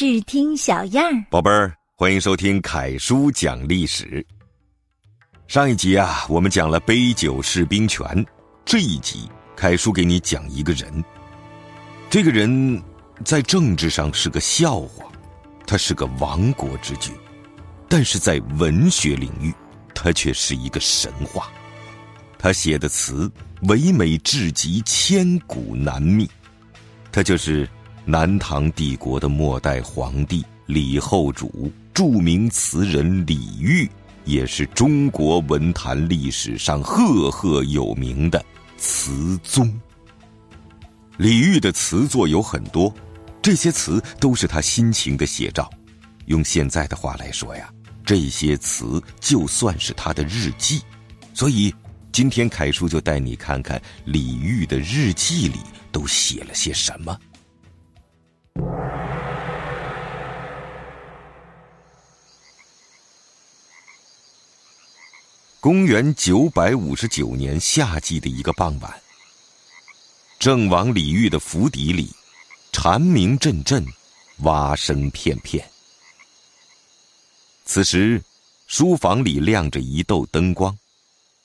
[0.00, 4.26] 视听小样儿，宝贝儿，欢迎收听凯叔讲历史。
[5.46, 8.24] 上一集啊，我们讲了杯酒释兵权，
[8.64, 11.04] 这一集凯叔给你讲一个人。
[12.08, 12.82] 这个人
[13.26, 15.04] 在政治上是个笑话，
[15.66, 17.14] 他是个亡国之君，
[17.86, 19.52] 但是在文学领域，
[19.94, 21.50] 他却是一个神话。
[22.38, 23.30] 他写的词
[23.64, 26.26] 唯美至极，千古难觅。
[27.12, 27.68] 他就是
[28.10, 33.88] 南唐帝国的末代皇帝李后主，著名词人李煜，
[34.24, 38.44] 也是中国文坛历史上赫赫有名的
[38.76, 39.72] 词宗。
[41.18, 42.92] 李煜的词作有很多，
[43.40, 45.70] 这些词都是他心情的写照。
[46.26, 47.72] 用现在的话来说呀，
[48.04, 50.82] 这些词就算是他的日记。
[51.32, 51.72] 所以，
[52.10, 55.60] 今天凯叔就带你看看李煜的日记里
[55.92, 57.16] 都写了些什么。
[65.60, 69.02] 公元九百五十九年夏季的一个傍晚，
[70.38, 72.10] 郑王李煜的府邸里，
[72.72, 73.84] 蝉鸣阵阵，
[74.38, 75.70] 蛙声片片。
[77.66, 78.22] 此时，
[78.68, 80.74] 书房里亮着一豆灯光，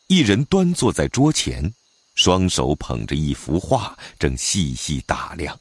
[0.08, 1.74] 一人端坐在桌前，
[2.16, 5.60] 双手捧着一幅画，正细细打量。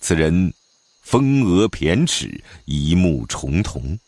[0.00, 0.54] 此人，
[1.02, 3.98] 风额偏齿，一目重瞳。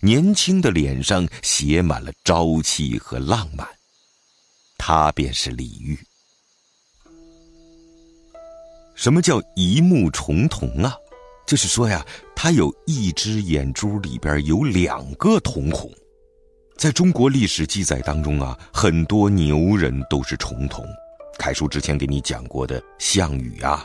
[0.00, 3.66] 年轻的脸上写满了朝气和浪漫，
[4.76, 5.98] 他便是李煜。
[8.94, 10.94] 什么叫一目重瞳啊？
[11.46, 15.90] 就是说呀，他有一只眼珠里边有两个瞳孔。
[16.76, 20.84] 在中国历史记载当中啊，很多牛人都是重瞳。
[21.38, 23.84] 凯叔之前给你讲过的项羽啊，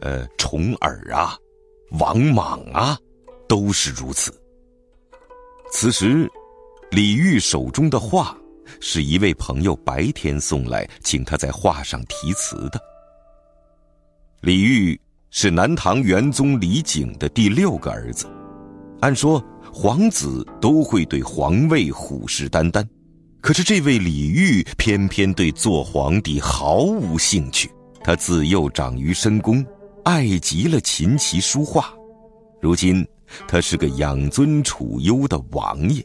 [0.00, 1.38] 呃，重耳啊，
[1.92, 2.98] 王莽啊，
[3.48, 4.32] 都是如此。
[5.80, 6.30] 此时，
[6.90, 8.36] 李煜手中的画
[8.82, 12.78] 是一位朋友白天送来，请他在画上题词的。
[14.42, 18.26] 李煜是南唐元宗李璟的第六个儿子，
[19.00, 19.42] 按说
[19.72, 22.86] 皇子都会对皇位虎视眈眈，
[23.40, 27.70] 可是这位李煜偏偏对做皇帝毫无兴趣。
[28.04, 29.64] 他自幼长于深宫，
[30.04, 31.90] 爱极了琴棋书画，
[32.60, 33.06] 如今。
[33.46, 36.04] 他是个养尊处优的王爷，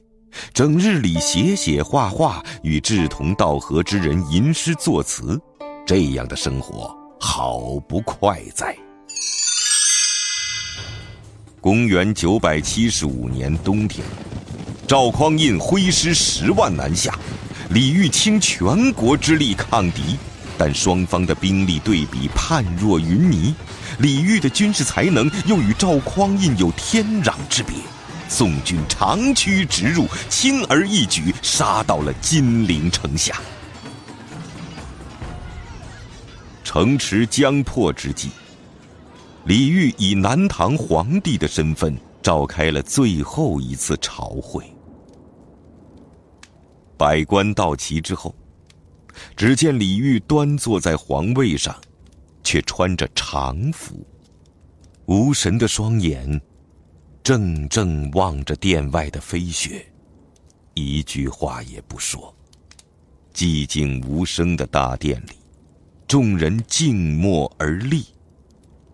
[0.53, 5.41] 整日里写写画画，与志同道合之人吟诗作词，
[5.87, 8.77] 这样的生活好不快哉。
[11.59, 14.05] 公元九百七十五年冬天，
[14.87, 17.17] 赵匡胤挥师十万南下，
[17.71, 20.15] 李煜倾全国之力抗敌，
[20.59, 23.55] 但双方的兵力对比判若云泥。
[23.99, 27.75] 李煜的军事才能又与赵匡胤有天壤之别，
[28.27, 33.39] 宋军长驱直入，轻而易举杀到了金陵城下。
[36.63, 38.29] 城池将破之际，
[39.45, 44.63] 李煜以南唐皇帝的身份召开了最后一次朝会。
[46.97, 48.35] 百官到齐之后，
[49.37, 51.73] 只见李煜端坐在皇位上。
[52.55, 54.07] 却穿着常服，
[55.07, 56.41] 无神的双眼，
[57.21, 59.85] 怔怔望着殿外的飞雪，
[60.73, 62.33] 一句话也不说。
[63.33, 65.33] 寂静无声的大殿里，
[66.07, 68.05] 众人静默而立，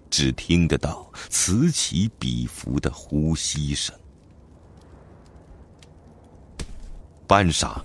[0.10, 3.96] 只听得到此起彼伏的呼吸声。
[7.28, 7.80] 半晌，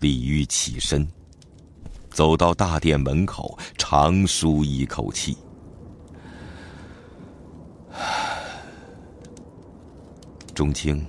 [0.00, 1.08] 李煜起身。
[2.18, 5.38] 走到大殿门口，长舒一口气。
[10.52, 11.06] 钟青，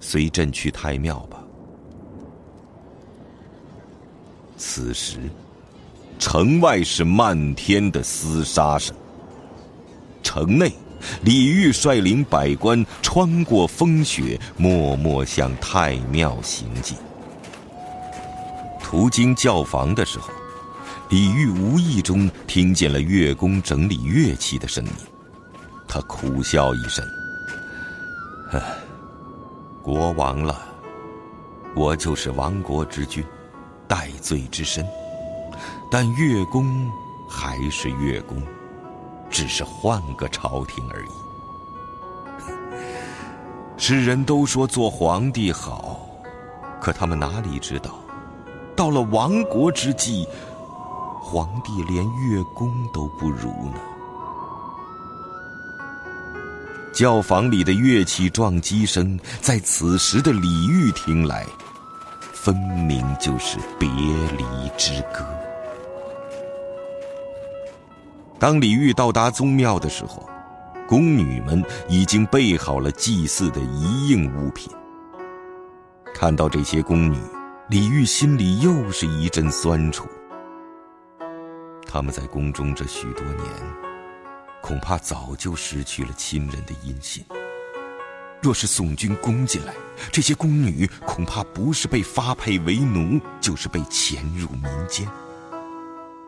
[0.00, 1.42] 随朕去太庙吧。
[4.58, 5.18] 此时，
[6.18, 8.94] 城外是漫天的厮杀声。
[10.22, 10.70] 城内，
[11.22, 16.98] 李煜率领百官穿过风雪，默默向太庙行进。
[18.90, 20.30] 途经教房的时候，
[21.10, 24.90] 李煜无意中听见了乐工整理乐器的声音，
[25.86, 27.04] 他苦笑一声
[28.50, 28.60] ：“唉，
[29.80, 30.60] 国亡了，
[31.76, 33.24] 我就是亡国之君，
[33.86, 34.84] 戴罪之身。
[35.88, 36.90] 但乐工
[37.28, 38.42] 还是乐工，
[39.30, 41.08] 只是换个朝廷而已。
[43.78, 46.00] 世人都说做皇帝好，
[46.80, 47.94] 可他们哪里知道？”
[48.80, 50.26] 到了亡国之际，
[51.20, 53.74] 皇帝连乐工都不如呢。
[56.90, 61.44] 教坊里的乐器撞击声，在此时的李煜听来，
[62.32, 64.44] 分明就是别离
[64.78, 65.26] 之歌。
[68.38, 70.26] 当李煜到达宗庙的时候，
[70.88, 74.72] 宫女们已经备好了祭祀的一应物品。
[76.14, 77.18] 看到这些宫女，
[77.70, 80.08] 李煜心里又是一阵酸楚。
[81.86, 83.46] 他们在宫中这许多年，
[84.60, 87.24] 恐怕早就失去了亲人的音信。
[88.42, 89.72] 若是宋军攻进来，
[90.10, 95.06] 这些宫女恐怕不是被发配为奴，就是被潜入民间。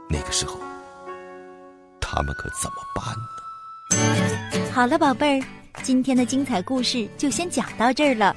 [0.09, 0.61] 那个时候，
[2.00, 4.71] 他们可怎么办呢？
[4.73, 5.47] 好了，宝贝儿，
[5.83, 8.33] 今天的精彩故事就先讲到这儿了。